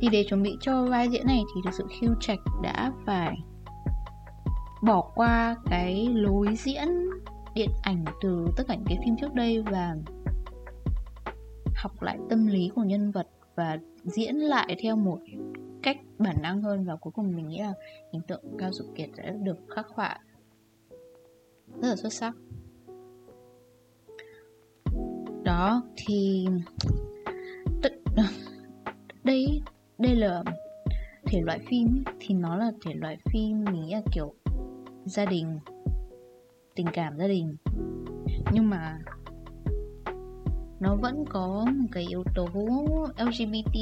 thì 0.00 0.08
để 0.12 0.24
chuẩn 0.28 0.42
bị 0.42 0.56
cho 0.60 0.84
vai 0.84 1.08
diễn 1.08 1.26
này 1.26 1.42
thì 1.54 1.60
thực 1.64 1.74
sự 1.74 1.84
Hugh 1.84 2.16
trạch 2.20 2.38
đã 2.62 2.92
phải 3.06 3.36
bỏ 4.82 5.10
qua 5.14 5.56
cái 5.70 6.08
lối 6.12 6.46
diễn 6.56 6.88
điện 7.54 7.70
ảnh 7.82 8.04
từ 8.22 8.46
tất 8.56 8.64
cả 8.68 8.74
những 8.74 8.86
cái 8.86 8.98
phim 9.04 9.16
trước 9.20 9.34
đây 9.34 9.62
và 9.62 9.96
học 11.76 12.02
lại 12.02 12.18
tâm 12.30 12.46
lý 12.46 12.70
của 12.74 12.82
nhân 12.82 13.10
vật 13.10 13.28
và 13.54 13.78
diễn 14.04 14.36
lại 14.36 14.76
theo 14.82 14.96
một 14.96 15.18
cách 15.82 15.96
bản 16.18 16.36
năng 16.42 16.62
hơn. 16.62 16.84
Và 16.84 16.96
cuối 16.96 17.12
cùng 17.16 17.36
mình 17.36 17.48
nghĩ 17.48 17.58
là 17.58 17.72
hình 18.12 18.22
tượng 18.28 18.42
cao 18.58 18.72
dục 18.72 18.86
kiệt 18.94 19.10
đã 19.16 19.30
được 19.30 19.56
khắc 19.68 19.86
họa 19.88 20.20
rất 21.82 21.88
là 21.88 21.96
xuất 21.96 22.12
sắc. 22.12 22.34
Đó, 25.44 25.82
thì 25.96 26.46
đây 29.24 29.62
đây 29.98 30.16
là 30.16 30.42
thể 31.24 31.40
loại 31.40 31.58
phim 31.68 32.04
thì 32.20 32.34
nó 32.34 32.56
là 32.56 32.72
thể 32.84 32.94
loại 32.94 33.18
phim 33.32 33.64
mình 33.64 33.86
nghĩ 33.86 33.92
là 33.94 34.02
kiểu 34.12 34.34
gia 35.04 35.24
đình, 35.24 35.58
tình 36.74 36.86
cảm 36.92 37.18
gia 37.18 37.26
đình. 37.28 37.56
Nhưng 38.52 38.70
mà 38.70 38.98
nó 40.80 40.96
vẫn 40.96 41.24
có 41.28 41.66
một 41.74 41.88
cái 41.92 42.06
yếu 42.08 42.24
tố 42.34 42.48
LGBT 43.18 43.78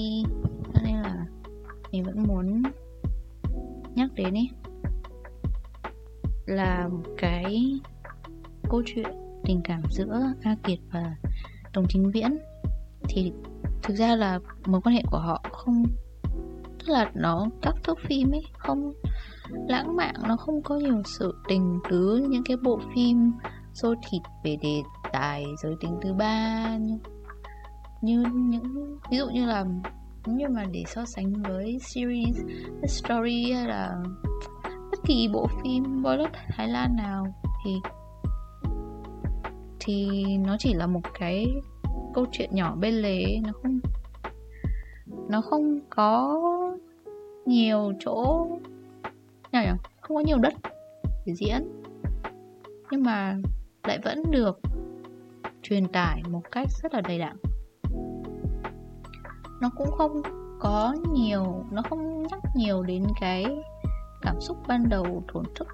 cho 0.75 0.83
nên 0.85 0.94
là 0.94 1.26
mình 1.92 2.04
vẫn 2.04 2.23
muốn 2.23 2.62
nhắc 3.94 4.11
đến 4.14 4.35
ấy 4.35 4.50
là 6.47 6.88
cái 7.18 7.80
câu 8.71 8.83
chuyện 8.87 9.11
tình 9.44 9.61
cảm 9.64 9.83
giữa 9.90 10.21
A 10.42 10.56
Kiệt 10.62 10.78
và 10.92 11.16
Đồng 11.73 11.87
Chính 11.88 12.11
Viễn. 12.11 12.38
Thì 13.09 13.33
thực 13.83 13.94
ra 13.94 14.16
là 14.16 14.38
mối 14.66 14.80
quan 14.80 14.94
hệ 14.94 15.02
của 15.11 15.18
họ 15.18 15.44
không 15.52 15.85
tức 16.87 16.93
là 16.93 17.11
nó 17.14 17.47
các 17.62 17.75
thước 17.85 17.99
phim 18.09 18.31
ấy 18.31 18.45
không 18.59 18.93
lãng 19.69 19.97
mạn 19.97 20.14
nó 20.29 20.37
không 20.37 20.62
có 20.62 20.76
nhiều 20.76 21.03
sự 21.05 21.35
tình 21.49 21.81
tứ 21.91 22.26
những 22.31 22.45
cái 22.45 22.57
bộ 22.57 22.81
phim 22.95 23.33
xô 23.75 23.95
thịt 24.11 24.23
về 24.45 24.57
đề 24.62 24.83
tài 25.12 25.45
giới 25.62 25.75
tính 25.81 25.99
thứ 26.03 26.12
ba 26.12 26.69
như, 26.79 26.99
như 28.03 28.25
những 28.35 28.99
ví 29.11 29.19
dụ 29.19 29.26
như 29.26 29.47
là 29.47 29.64
nhưng 30.26 30.55
mà 30.55 30.64
để 30.73 30.85
so 30.87 31.05
sánh 31.05 31.33
với 31.43 31.79
series 31.81 32.37
The 32.83 32.88
Story 32.88 33.53
hay 33.53 33.67
là 33.69 33.97
bất 34.91 34.99
kỳ 35.05 35.29
bộ 35.33 35.47
phim 35.47 36.03
Bollywood 36.03 36.29
Thái 36.57 36.69
Lan 36.69 36.97
nào 36.97 37.26
thì 37.64 37.81
thì 39.81 40.25
nó 40.37 40.57
chỉ 40.59 40.75
là 40.75 40.87
một 40.87 41.00
cái 41.19 41.47
câu 42.14 42.26
chuyện 42.33 42.50
nhỏ 42.55 42.76
bên 42.76 42.95
lề 42.95 43.25
nó 43.43 43.53
không 43.62 43.81
nó 45.29 45.41
không 45.41 45.81
có 45.91 46.41
nhiều 47.47 47.93
chỗ, 47.99 48.47
nào 49.53 49.65
nhỉ? 49.65 49.71
Không 50.01 50.17
có 50.17 50.21
nhiều 50.21 50.39
đất 50.39 50.55
để 51.27 51.35
diễn. 51.35 51.83
Nhưng 52.91 53.03
mà 53.03 53.37
lại 53.87 53.99
vẫn 54.05 54.31
được 54.31 54.61
truyền 55.63 55.89
tải 55.89 56.23
một 56.31 56.43
cách 56.51 56.69
rất 56.83 56.95
là 56.95 57.01
đầy 57.01 57.19
đặn. 57.19 57.37
Nó 59.61 59.71
cũng 59.77 59.91
không 59.91 60.23
có 60.61 60.95
nhiều, 61.13 61.65
nó 61.71 61.83
không 61.83 62.23
nhắc 62.23 62.41
nhiều 62.57 62.83
đến 62.83 63.05
cái 63.21 63.47
cảm 64.23 64.41
xúc 64.41 64.57
ban 64.69 64.89
đầu, 64.89 65.25
thổn 65.29 65.45
thức, 65.55 65.69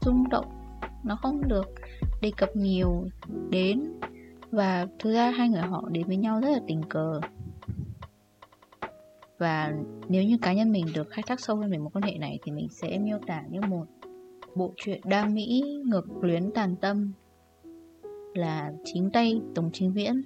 rung 0.00 0.28
động. 0.28 0.78
Nó 1.04 1.16
không 1.16 1.48
được 1.48 1.66
đề 2.20 2.32
cập 2.36 2.56
nhiều 2.56 3.04
đến 3.50 4.00
và 4.50 4.86
thực 4.98 5.12
ra 5.12 5.30
hai 5.30 5.48
người 5.48 5.62
họ 5.62 5.84
đến 5.90 6.06
với 6.06 6.16
nhau 6.16 6.40
rất 6.40 6.50
là 6.50 6.60
tình 6.66 6.82
cờ 6.88 7.20
và 9.42 9.72
nếu 10.08 10.22
như 10.22 10.38
cá 10.42 10.52
nhân 10.52 10.72
mình 10.72 10.86
được 10.94 11.10
khai 11.10 11.22
thác 11.26 11.40
sâu 11.40 11.56
hơn 11.56 11.70
về 11.70 11.78
mối 11.78 11.90
quan 11.92 12.02
hệ 12.02 12.18
này 12.18 12.38
thì 12.42 12.52
mình 12.52 12.68
sẽ 12.70 12.98
miêu 12.98 13.18
tả 13.26 13.42
như 13.50 13.60
một 13.60 13.84
bộ 14.54 14.72
truyện 14.76 15.00
đa 15.04 15.26
mỹ 15.26 15.62
ngược 15.86 16.06
luyến 16.20 16.50
tàn 16.54 16.76
tâm 16.76 17.12
là 18.34 18.72
chính 18.84 19.10
tay 19.10 19.40
Tống 19.54 19.70
Chính 19.72 19.92
Viễn, 19.92 20.22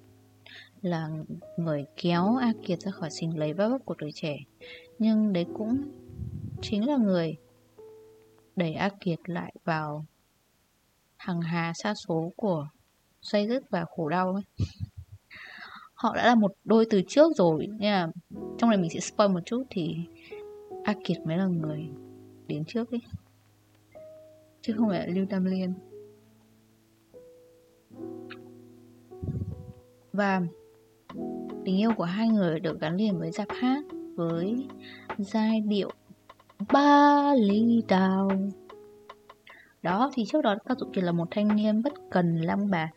là 0.83 1.09
người 1.57 1.85
kéo 1.97 2.37
A 2.37 2.53
Kiệt 2.63 2.81
ra 2.81 2.91
khỏi 2.91 3.11
sinh 3.11 3.39
lấy 3.39 3.53
vác 3.53 3.71
vấp 3.71 3.81
của 3.85 3.95
tuổi 3.99 4.11
trẻ 4.15 4.37
nhưng 4.99 5.33
đấy 5.33 5.47
cũng 5.55 5.83
chính 6.63 6.87
là 6.87 6.97
người 6.97 7.37
đẩy 8.57 8.75
A 8.75 8.89
Kiệt 9.01 9.19
lại 9.25 9.55
vào 9.65 10.05
hàng 11.17 11.41
hà 11.41 11.73
xa 11.75 11.95
số 12.09 12.33
của 12.37 12.69
xoay 13.23 13.49
dứt 13.49 13.63
và 13.71 13.85
khổ 13.97 14.09
đau 14.09 14.33
ấy 14.33 14.43
họ 15.97 16.17
đã 16.17 16.27
là 16.27 16.35
một 16.35 16.53
đôi 16.65 16.87
từ 16.91 17.03
trước 17.09 17.37
rồi, 17.37 17.67
nên 17.67 17.93
là 17.93 18.09
trong 18.59 18.71
này 18.71 18.79
mình 18.79 18.91
sẽ 18.91 19.01
spoil 19.01 19.31
một 19.31 19.41
chút 19.45 19.63
thì 19.71 19.97
A 20.85 20.95
Kiệt 21.05 21.17
mới 21.27 21.37
là 21.37 21.47
người 21.47 21.89
đến 22.47 22.65
trước 22.65 22.91
ấy. 22.91 23.01
Chứ 24.63 24.73
không 24.77 24.89
phải 24.89 24.99
là 24.99 25.15
Lưu 25.15 25.27
Tam 25.31 25.45
Liên 25.45 25.75
và 30.13 30.43
tình 31.65 31.81
yêu 31.81 31.91
của 31.97 32.05
hai 32.05 32.29
người 32.29 32.61
được 32.61 32.81
gắn 32.81 32.97
liền 32.97 33.19
với 33.19 33.31
giáp 33.31 33.49
hát, 33.51 33.85
với 34.15 34.67
giai 35.19 35.61
điệu 35.61 35.91
ba 36.73 37.35
ly 37.35 37.83
đào 37.89 38.31
đó, 39.83 40.11
thì 40.15 40.25
trước 40.25 40.43
đó 40.43 40.57
các 40.65 40.79
dụng 40.79 40.91
chỉ 40.95 41.01
là 41.01 41.13
một 41.13 41.29
thanh 41.31 41.57
niên 41.57 41.83
bất 41.83 41.93
cần 42.11 42.37
lăng 42.37 42.71
bạc 42.71 42.91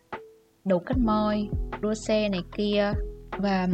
đầu 0.66 0.80
cắt 0.80 0.98
moi 0.98 1.50
đua 1.82 1.94
xe 1.94 2.30
này 2.30 2.42
kia. 2.56 2.94
Và 3.38 3.68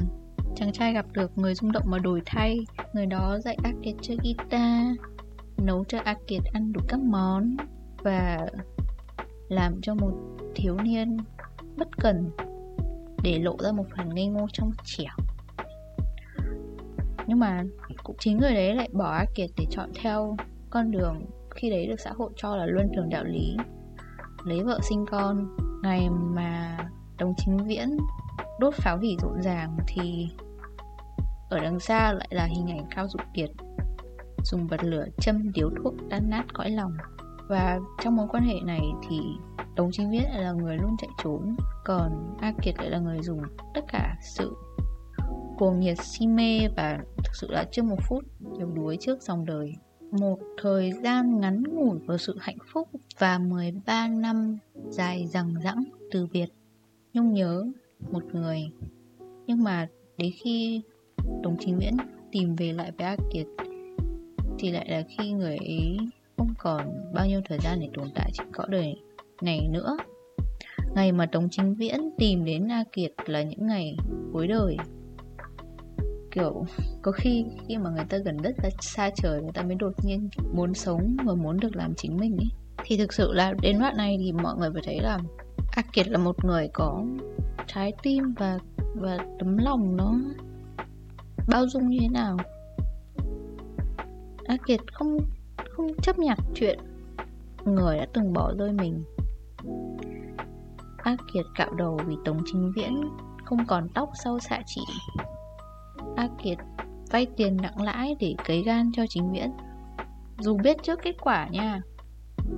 chàng 0.55 0.71
trai 0.71 0.93
gặp 0.93 1.05
được 1.13 1.37
người 1.37 1.55
rung 1.55 1.71
động 1.71 1.83
mà 1.85 1.99
đổi 1.99 2.21
thay. 2.25 2.59
Người 2.93 3.05
đó 3.05 3.39
dạy 3.39 3.57
ác 3.63 3.73
kiệt 3.83 3.95
chơi 4.01 4.17
guitar, 4.23 4.87
nấu 5.57 5.83
cho 5.83 5.99
ác 5.99 6.17
kiệt 6.27 6.41
ăn 6.53 6.73
đủ 6.73 6.81
các 6.87 6.99
món 6.99 7.55
và 8.03 8.47
làm 9.49 9.81
cho 9.81 9.95
một 9.95 10.11
thiếu 10.55 10.77
niên 10.83 11.17
bất 11.77 11.87
cần 11.97 12.31
để 13.23 13.39
lộ 13.39 13.57
ra 13.59 13.71
một 13.71 13.85
phần 13.97 14.15
ngây 14.15 14.27
ngô 14.27 14.47
trong 14.53 14.71
trẻo. 14.83 15.15
Nhưng 17.27 17.39
mà 17.39 17.63
cũng 18.03 18.15
chính 18.19 18.37
người 18.37 18.53
đấy 18.53 18.75
lại 18.75 18.89
bỏ 18.93 19.11
ác 19.11 19.29
kiệt 19.35 19.49
để 19.57 19.65
chọn 19.69 19.89
theo 20.01 20.35
con 20.69 20.91
đường 20.91 21.25
khi 21.55 21.69
đấy 21.69 21.87
được 21.87 21.99
xã 21.99 22.11
hội 22.11 22.29
cho 22.35 22.55
là 22.55 22.65
luân 22.65 22.87
thường 22.95 23.09
đạo 23.09 23.23
lý. 23.23 23.57
Lấy 24.45 24.63
vợ 24.63 24.79
sinh 24.89 25.05
con, 25.11 25.57
ngày 25.83 26.09
mà 26.09 26.77
đồng 27.17 27.33
chính 27.37 27.57
viễn, 27.57 27.97
đốt 28.59 28.73
pháo 28.73 28.97
hỉ 28.97 29.17
rộn 29.21 29.41
ràng 29.41 29.77
thì 29.87 30.27
ở 31.49 31.59
đằng 31.59 31.79
xa 31.79 32.13
lại 32.13 32.27
là 32.31 32.45
hình 32.45 32.71
ảnh 32.71 32.85
cao 32.95 33.07
dụ 33.07 33.19
kiệt, 33.33 33.49
dùng 34.43 34.67
bật 34.69 34.83
lửa 34.83 35.05
châm 35.21 35.51
điếu 35.51 35.69
thuốc 35.83 35.93
tan 36.09 36.29
nát 36.29 36.45
cõi 36.53 36.69
lòng. 36.69 36.91
Và 37.49 37.79
trong 38.01 38.15
mối 38.15 38.27
quan 38.29 38.43
hệ 38.43 38.55
này 38.65 38.81
thì 39.09 39.19
Tống 39.75 39.91
Chính 39.91 40.11
Viết 40.11 40.23
lại 40.23 40.43
là 40.43 40.51
người 40.51 40.77
luôn 40.77 40.95
chạy 40.97 41.09
trốn, 41.23 41.55
Còn 41.85 42.37
A 42.41 42.53
Kiệt 42.61 42.77
lại 42.77 42.89
là 42.89 42.99
người 42.99 43.19
dùng 43.21 43.41
tất 43.73 43.81
cả 43.87 44.15
sự 44.21 44.55
cuồng 45.57 45.79
nhiệt 45.79 45.97
si 46.01 46.27
mê 46.27 46.67
Và 46.77 46.99
thực 47.17 47.35
sự 47.35 47.51
là 47.51 47.65
chưa 47.71 47.83
một 47.83 47.99
phút 48.09 48.23
yếu 48.57 48.67
đuối 48.67 48.97
trước 48.99 49.21
dòng 49.21 49.45
đời. 49.45 49.73
Một 50.11 50.39
thời 50.61 50.91
gian 51.03 51.39
ngắn 51.39 51.63
ngủi 51.63 51.99
của 52.07 52.17
sự 52.17 52.37
hạnh 52.39 52.57
phúc 52.73 52.89
Và 53.19 53.37
13 53.37 54.07
năm 54.07 54.57
dài 54.89 55.27
dằng 55.27 55.53
dẵng 55.63 55.83
từ 56.11 56.27
biệt. 56.31 56.47
Nhung 57.15 57.33
nhớ 57.33 57.65
một 58.11 58.23
người, 58.33 58.69
Nhưng 59.47 59.63
mà 59.63 59.87
đến 60.17 60.31
khi 60.43 60.81
Tống 61.43 61.57
Chính 61.59 61.77
Viễn 61.79 61.97
tìm 62.31 62.55
về 62.55 62.73
lại 62.73 62.91
với 62.97 63.07
A 63.07 63.15
Kiệt 63.33 63.45
Thì 64.59 64.71
lại 64.71 64.85
là 64.89 65.03
khi 65.17 65.31
người 65.31 65.57
ấy 65.57 65.97
không 66.37 66.53
còn 66.59 67.11
bao 67.13 67.27
nhiêu 67.27 67.41
thời 67.49 67.59
gian 67.63 67.79
để 67.79 67.89
tồn 67.93 68.07
tại 68.15 68.31
trên 68.33 68.47
cõi 68.51 68.67
đời 68.69 68.95
này 69.41 69.67
nữa. 69.71 69.97
Ngày 70.95 71.11
mà 71.11 71.25
Tống 71.25 71.49
Chính 71.51 71.75
Viễn 71.75 72.09
tìm 72.17 72.45
đến 72.45 72.71
A 72.71 72.83
Kiệt 72.91 73.11
là 73.25 73.43
những 73.43 73.67
ngày 73.67 73.97
cuối 74.33 74.47
đời. 74.47 74.77
Kiểu, 76.31 76.65
có 77.01 77.11
khi 77.11 77.45
khi 77.67 77.77
mà 77.77 77.89
người 77.89 78.05
ta 78.09 78.17
gần 78.17 78.37
đất 78.41 78.55
ra 78.63 78.69
xa 78.81 79.09
trời, 79.15 79.41
người 79.41 79.53
ta 79.53 79.63
mới 79.63 79.75
đột 79.75 79.93
nhiên 80.03 80.29
muốn 80.53 80.73
sống 80.73 81.17
và 81.25 81.33
muốn 81.33 81.59
được 81.59 81.75
làm 81.75 81.93
chính 81.97 82.17
mình 82.17 82.37
ấy. 82.37 82.49
Thì 82.85 82.97
thực 82.97 83.13
sự 83.13 83.33
là 83.33 83.53
đến 83.61 83.79
đoạn 83.79 83.97
này 83.97 84.17
thì 84.19 84.31
mọi 84.31 84.55
người 84.57 84.69
phải 84.73 84.81
thấy 84.85 84.99
là 84.99 85.19
A 85.75 85.81
Kiệt 85.93 86.07
là 86.07 86.17
một 86.17 86.45
người 86.45 86.69
có 86.73 87.03
trái 87.67 87.93
tim 88.03 88.33
và 88.37 88.59
và 88.95 89.17
tấm 89.39 89.57
lòng 89.57 89.97
nó 89.97 90.13
bao 91.49 91.67
dung 91.67 91.89
như 91.89 91.97
thế 92.01 92.07
nào 92.09 92.37
A 94.45 94.57
Kiệt 94.67 94.79
không 94.93 95.17
không 95.69 95.87
chấp 96.01 96.19
nhận 96.19 96.37
chuyện 96.55 96.79
người 97.65 97.97
đã 97.97 98.05
từng 98.13 98.33
bỏ 98.33 98.53
rơi 98.57 98.71
mình 98.71 99.03
A 100.97 101.15
Kiệt 101.33 101.45
cạo 101.55 101.73
đầu 101.73 101.99
vì 102.07 102.15
Tống 102.25 102.41
Chính 102.45 102.71
Viễn 102.75 103.01
không 103.45 103.65
còn 103.67 103.89
tóc 103.93 104.09
sau 104.23 104.39
xạ 104.39 104.61
trị. 104.65 104.81
A 106.15 106.29
Kiệt 106.43 106.57
vay 107.11 107.27
tiền 107.37 107.57
nặng 107.61 107.81
lãi 107.81 108.15
để 108.19 108.35
cấy 108.45 108.63
gan 108.63 108.91
cho 108.93 109.03
Chính 109.09 109.31
Viễn. 109.31 109.51
Dù 110.39 110.57
biết 110.57 110.77
trước 110.83 110.99
kết 111.03 111.15
quả 111.21 111.47
nha, 111.51 111.81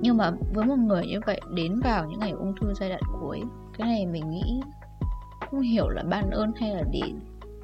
nhưng 0.00 0.16
mà 0.16 0.30
với 0.54 0.66
một 0.66 0.76
người 0.76 1.06
như 1.06 1.20
vậy 1.26 1.40
đến 1.54 1.80
vào 1.84 2.06
những 2.10 2.20
ngày 2.20 2.30
ung 2.30 2.54
thư 2.60 2.74
giai 2.74 2.88
đoạn 2.88 3.02
cuối, 3.20 3.42
cái 3.78 3.88
này 3.88 4.06
mình 4.06 4.30
nghĩ 4.30 4.60
không 5.50 5.60
hiểu 5.60 5.88
là 5.88 6.02
ban 6.02 6.30
ơn 6.30 6.52
hay 6.56 6.74
là 6.74 6.82
để 6.92 7.02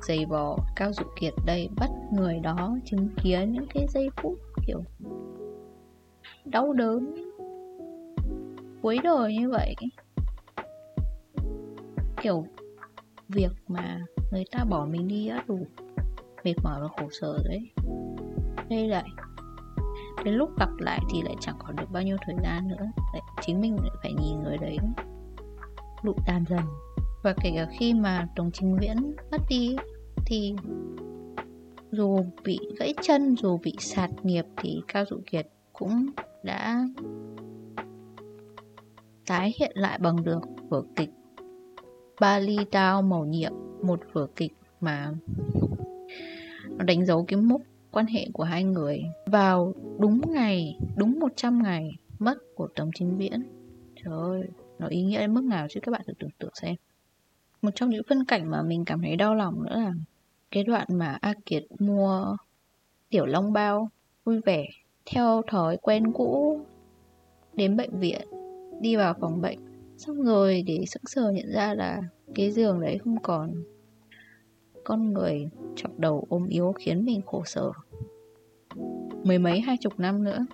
giày 0.03 0.27
vò 0.27 0.59
Cao 0.77 0.93
Dụ 0.93 1.05
Kiệt 1.21 1.35
đây 1.47 1.69
bắt 1.77 1.91
người 2.13 2.41
đó 2.41 2.77
chứng 2.85 3.09
kiến 3.23 3.53
những 3.53 3.67
cái 3.75 3.87
giây 3.89 4.09
phút 4.17 4.39
kiểu 4.67 4.83
đau 6.45 6.73
đớn 6.73 7.15
cuối 8.83 8.99
đời 9.03 9.35
như 9.35 9.51
vậy. 9.51 9.75
Kiểu 12.23 12.47
việc 13.29 13.51
mà 13.69 14.01
người 14.33 14.45
ta 14.53 14.65
bỏ 14.65 14.87
mình 14.91 15.09
đi 15.09 15.29
đã 15.29 15.45
đủ 15.49 15.67
mệt 16.45 16.55
mỏi 16.63 16.81
và 16.81 16.89
khổ 16.89 17.09
sở 17.21 17.39
đấy. 17.45 17.71
Đây 18.71 18.89
lại 18.89 19.09
đến 20.25 20.35
lúc 20.35 20.59
gặp 20.59 20.71
lại 20.79 21.01
thì 21.11 21.23
lại 21.23 21.37
chẳng 21.41 21.57
còn 21.59 21.77
được 21.77 21.91
bao 21.93 22.03
nhiêu 22.03 22.17
thời 22.27 22.37
gian 22.43 22.69
nữa. 22.69 22.87
Lại 23.13 23.23
chính 23.41 23.61
mình 23.61 23.77
lại 23.77 23.91
phải 24.03 24.13
nhìn 24.13 24.43
người 24.43 24.59
đấy 24.59 24.79
lụi 26.03 26.15
tàn 26.27 26.45
dần. 26.49 26.63
Và 27.23 27.35
kể 27.43 27.53
cả 27.57 27.69
khi 27.79 27.95
mà 27.95 28.29
đồng 28.37 28.51
chính 28.51 28.77
viễn 28.81 29.15
mất 29.31 29.41
đi 29.49 29.77
thì 30.27 30.55
dù 31.93 32.25
bị 32.45 32.59
gãy 32.79 32.95
chân, 33.03 33.37
dù 33.37 33.59
bị 33.63 33.75
sạt 33.79 34.11
nghiệp 34.23 34.45
thì 34.57 34.83
cao 34.89 35.05
dụ 35.11 35.17
kiệt 35.27 35.49
cũng 35.73 36.07
đã 36.43 36.87
tái 39.27 39.55
hiện 39.59 39.73
lại 39.75 39.99
bằng 39.99 40.25
được 40.25 40.41
vở 40.69 40.83
kịch 40.97 41.11
Bali 42.21 42.59
Tao 42.71 43.03
màu 43.03 43.25
nhiệm, 43.25 43.53
một 43.83 44.01
vở 44.13 44.27
kịch 44.37 44.53
mà 44.81 45.13
nó 46.69 46.85
đánh 46.85 47.07
dấu 47.07 47.25
cái 47.29 47.41
mốc 47.41 47.61
quan 47.95 48.07
hệ 48.07 48.27
của 48.33 48.45
hai 48.45 48.65
người 48.65 49.03
vào 49.27 49.75
đúng 49.99 50.21
ngày, 50.29 50.79
đúng 50.97 51.19
100 51.21 51.63
ngày 51.63 51.91
mất 52.19 52.35
của 52.55 52.69
Tống 52.75 52.91
Chính 52.95 53.17
Viễn. 53.19 53.43
Trời 54.05 54.15
ơi, 54.19 54.43
nó 54.79 54.87
ý 54.87 55.03
nghĩa 55.03 55.19
đến 55.19 55.35
mức 55.35 55.45
nào 55.45 55.67
chứ 55.71 55.81
các 55.81 55.93
bạn 55.93 56.01
thử 56.07 56.13
tưởng 56.19 56.31
tượng 56.39 56.53
xem. 56.55 56.75
Một 57.63 57.71
trong 57.75 57.91
những 57.91 58.03
phân 58.09 58.25
cảnh 58.25 58.51
mà 58.51 58.63
mình 58.63 58.85
cảm 58.85 59.03
thấy 59.03 59.17
đau 59.17 59.35
lòng 59.35 59.65
nữa 59.65 59.77
là 59.77 59.93
cái 60.51 60.65
đoạn 60.65 60.87
mà 60.91 61.19
A 61.21 61.35
Kiệt 61.47 61.63
mua 61.79 62.37
tiểu 63.11 63.27
long 63.27 63.53
bao 63.53 63.89
vui 64.25 64.41
vẻ 64.41 64.67
theo 65.07 65.43
thói 65.47 65.77
quen 65.77 66.13
cũ 66.13 66.61
đến 67.53 67.77
bệnh 67.77 67.99
viện 68.01 68.29
đi 68.81 68.97
vào 68.97 69.15
phòng 69.21 69.41
bệnh 69.41 69.59
xong 69.97 70.23
rồi 70.23 70.63
để 70.67 70.85
sững 70.87 71.07
sờ 71.07 71.31
nhận 71.31 71.53
ra 71.53 71.75
là 71.75 72.03
cái 72.35 72.51
giường 72.51 72.81
đấy 72.81 72.99
không 72.99 73.23
còn 73.23 73.55
con 74.85 75.13
người 75.13 75.49
chọc 75.77 75.99
đầu 75.99 76.27
ôm 76.29 76.49
yếu 76.49 76.73
khiến 76.73 77.05
mình 77.05 77.21
khổ 77.27 77.43
sở 77.47 77.73
mười 79.25 79.39
mấy, 79.39 79.61
hai 79.61 79.77
chục 79.77 80.01
năm 80.01 80.25
nữa 80.25 80.47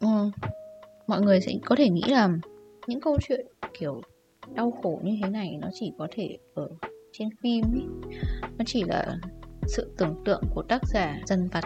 ừ. 0.00 0.30
mọi 1.06 1.20
người 1.20 1.40
sẽ 1.40 1.52
có 1.64 1.76
thể 1.76 1.88
nghĩ 1.88 2.02
là 2.08 2.28
những 2.86 3.00
câu 3.00 3.16
chuyện 3.28 3.46
kiểu 3.78 4.00
đau 4.54 4.70
khổ 4.70 5.00
như 5.04 5.18
thế 5.22 5.30
này 5.30 5.58
nó 5.60 5.68
chỉ 5.74 5.92
có 5.98 6.08
thể 6.10 6.38
ở 6.54 6.68
trên 7.12 7.28
phim 7.42 7.64
ấy. 7.64 7.86
nó 8.58 8.64
chỉ 8.66 8.84
là 8.84 9.18
sự 9.66 9.94
tưởng 9.98 10.22
tượng 10.24 10.42
của 10.54 10.62
tác 10.62 10.82
giả 10.86 11.20
dần 11.26 11.48
vặt, 11.52 11.64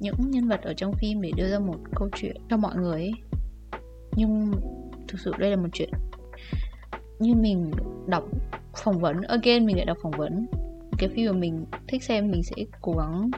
những 0.00 0.14
nhân 0.18 0.48
vật 0.48 0.60
ở 0.62 0.74
trong 0.74 0.92
phim 0.92 1.22
để 1.22 1.30
đưa 1.36 1.48
ra 1.48 1.58
một 1.58 1.78
câu 1.94 2.08
chuyện 2.16 2.36
cho 2.50 2.56
mọi 2.56 2.76
người 2.76 3.00
ấy. 3.00 3.12
nhưng 4.16 4.52
thực 5.08 5.20
sự 5.20 5.32
đây 5.38 5.50
là 5.50 5.56
một 5.56 5.68
chuyện 5.72 5.90
như 7.18 7.34
mình 7.34 7.70
đọc 8.06 8.24
phỏng 8.84 8.98
vấn, 8.98 9.22
again 9.22 9.66
mình 9.66 9.76
lại 9.76 9.84
đọc 9.86 9.96
phỏng 10.02 10.12
vấn 10.18 10.46
cái 10.98 11.08
phim 11.08 11.26
mà 11.32 11.38
mình 11.38 11.64
thích 11.88 12.04
xem, 12.04 12.30
mình 12.30 12.42
sẽ 12.42 12.56
cố 12.80 12.92
gắng 12.92 13.30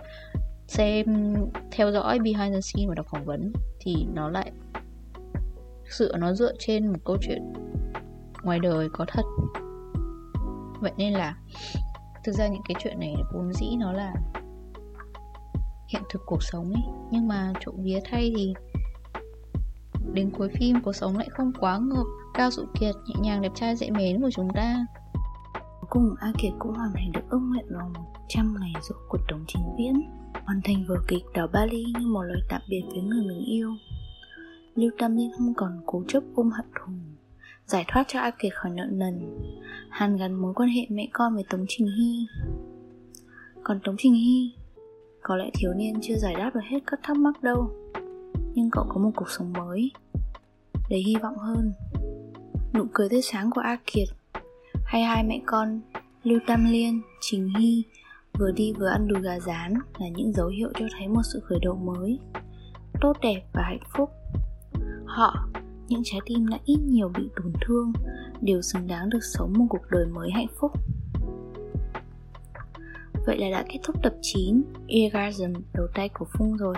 xem, 0.66 1.34
theo 1.72 1.92
dõi 1.92 2.18
behind 2.18 2.54
the 2.54 2.60
scene 2.60 2.88
và 2.88 2.94
đọc 2.94 3.06
phỏng 3.10 3.24
vấn. 3.24 3.52
Thì 3.80 4.06
nó 4.14 4.28
lại 4.30 4.52
sự 5.90 6.12
nó 6.18 6.32
dựa 6.32 6.52
trên 6.58 6.86
một 6.86 6.98
câu 7.04 7.16
chuyện 7.20 7.52
ngoài 8.42 8.58
đời 8.58 8.88
có 8.92 9.04
thật. 9.08 9.22
Vậy 10.80 10.92
nên 10.96 11.12
là, 11.12 11.36
thực 12.24 12.32
ra 12.32 12.48
những 12.48 12.62
cái 12.68 12.74
chuyện 12.82 13.00
này 13.00 13.14
vốn 13.34 13.52
dĩ 13.52 13.76
nó 13.78 13.92
là 13.92 14.14
hiện 15.88 16.02
thực 16.10 16.22
cuộc 16.26 16.42
sống 16.42 16.72
ấy. 16.72 16.82
Nhưng 17.10 17.28
mà 17.28 17.52
trộm 17.60 17.74
vía 17.78 18.00
thay 18.04 18.32
thì 18.36 18.54
đến 20.14 20.30
cuối 20.30 20.48
phim 20.48 20.80
cuộc 20.84 20.92
sống 20.92 21.18
lại 21.18 21.28
không 21.30 21.52
quá 21.60 21.78
ngược 21.78 22.04
cao 22.34 22.50
dụ 22.50 22.62
kiệt, 22.80 22.94
nhẹ 23.06 23.14
nhàng, 23.20 23.42
đẹp 23.42 23.52
trai, 23.54 23.76
dễ 23.76 23.90
mến 23.90 24.20
của 24.20 24.30
chúng 24.30 24.48
ta 24.54 24.86
cùng 25.90 26.14
A 26.18 26.32
Kiệt 26.38 26.52
cũng 26.58 26.74
hoàn 26.74 26.92
thành 26.94 27.12
được 27.12 27.20
ước 27.30 27.38
nguyện 27.38 27.66
vào 27.70 27.90
100 27.94 28.56
ngày 28.60 28.72
rỗ 28.82 28.94
của 29.08 29.18
Tống 29.28 29.44
Chính 29.46 29.62
Viễn, 29.78 30.02
hoàn 30.44 30.60
thành 30.64 30.84
vở 30.88 30.96
kịch 31.08 31.24
đảo 31.34 31.48
Bali 31.52 31.84
như 31.98 32.06
một 32.06 32.22
lời 32.22 32.40
tạm 32.48 32.60
biệt 32.68 32.82
với 32.88 33.00
người 33.00 33.26
mình 33.26 33.44
yêu. 33.44 33.74
Lưu 34.74 34.90
Tam 34.98 35.16
Liên 35.16 35.30
không 35.38 35.54
còn 35.56 35.80
cố 35.86 36.02
chấp 36.08 36.22
ôm 36.34 36.50
hận 36.50 36.66
thù, 36.74 36.92
giải 37.66 37.84
thoát 37.88 38.04
cho 38.08 38.20
A 38.20 38.30
Kiệt 38.30 38.54
khỏi 38.54 38.72
nợ 38.72 38.84
nần, 38.90 39.38
hàn 39.90 40.16
gắn 40.16 40.34
mối 40.34 40.54
quan 40.54 40.68
hệ 40.68 40.82
mẹ 40.88 41.08
con 41.12 41.34
với 41.34 41.44
Tống 41.50 41.64
Trình 41.68 41.86
Hy. 41.86 42.26
Còn 43.62 43.80
Tống 43.84 43.94
Trình 43.98 44.14
Hy, 44.14 44.52
có 45.22 45.36
lẽ 45.36 45.50
thiếu 45.54 45.72
niên 45.74 45.94
chưa 46.02 46.16
giải 46.16 46.34
đáp 46.34 46.50
được 46.54 46.64
hết 46.70 46.78
các 46.86 47.00
thắc 47.02 47.16
mắc 47.16 47.42
đâu, 47.42 47.70
nhưng 48.54 48.70
cậu 48.70 48.84
có 48.88 49.00
một 49.00 49.10
cuộc 49.16 49.30
sống 49.30 49.52
mới, 49.52 49.90
đầy 50.90 51.00
hy 51.00 51.16
vọng 51.22 51.38
hơn. 51.38 51.72
Nụ 52.74 52.84
cười 52.92 53.08
tươi 53.08 53.22
sáng 53.22 53.50
của 53.50 53.60
A 53.60 53.78
Kiệt 53.86 54.08
hay 54.88 55.02
hai 55.02 55.24
mẹ 55.24 55.40
con 55.46 55.80
Lưu 56.22 56.38
Tam 56.46 56.64
Liên, 56.64 57.02
Trình 57.20 57.48
Hy 57.58 57.84
vừa 58.38 58.50
đi 58.50 58.72
vừa 58.72 58.88
ăn 58.88 59.08
đùi 59.08 59.22
gà 59.22 59.40
rán 59.40 59.74
là 59.98 60.08
những 60.08 60.32
dấu 60.32 60.48
hiệu 60.48 60.70
cho 60.78 60.86
thấy 60.98 61.08
một 61.08 61.20
sự 61.32 61.40
khởi 61.40 61.58
đầu 61.62 61.74
mới 61.74 62.18
tốt 63.00 63.16
đẹp 63.22 63.42
và 63.52 63.62
hạnh 63.62 63.82
phúc. 63.96 64.10
Họ 65.06 65.48
những 65.88 66.02
trái 66.04 66.20
tim 66.26 66.46
đã 66.46 66.58
ít 66.64 66.78
nhiều 66.84 67.08
bị 67.08 67.28
tổn 67.36 67.52
thương 67.60 67.92
đều 68.40 68.62
xứng 68.62 68.86
đáng 68.86 69.10
được 69.10 69.24
sống 69.34 69.52
một 69.58 69.66
cuộc 69.68 69.90
đời 69.90 70.06
mới 70.06 70.30
hạnh 70.30 70.50
phúc. 70.60 70.72
Vậy 73.26 73.38
là 73.38 73.50
đã 73.50 73.64
kết 73.68 73.78
thúc 73.84 73.96
tập 74.02 74.12
9 74.22 74.62
Eargasm 74.88 75.52
đầu 75.74 75.86
tay 75.94 76.08
của 76.08 76.26
Phung 76.38 76.56
rồi. 76.56 76.74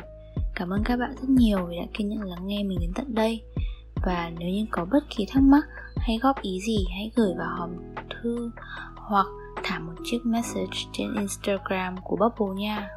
Cảm 0.54 0.70
ơn 0.70 0.82
các 0.84 0.96
bạn 0.96 1.14
rất 1.20 1.28
nhiều 1.28 1.66
vì 1.66 1.76
đã 1.76 1.86
kiên 1.94 2.08
nhẫn 2.08 2.22
lắng 2.22 2.46
nghe 2.46 2.64
mình 2.64 2.78
đến 2.80 2.90
tận 2.94 3.14
đây. 3.14 3.42
Và 4.04 4.30
nếu 4.38 4.48
như 4.48 4.66
có 4.70 4.84
bất 4.84 5.04
kỳ 5.16 5.26
thắc 5.28 5.42
mắc 5.42 5.64
hay 6.00 6.18
góp 6.22 6.42
ý 6.42 6.60
gì, 6.60 6.84
hãy 6.90 7.10
gửi 7.16 7.34
vào 7.38 7.56
hòm 7.58 7.70
thư 8.10 8.50
hoặc 8.96 9.26
thả 9.62 9.78
một 9.78 9.92
chiếc 10.04 10.18
message 10.24 10.78
trên 10.92 11.14
Instagram 11.14 11.96
của 12.04 12.16
Bubble 12.16 12.62
nha. 12.62 12.88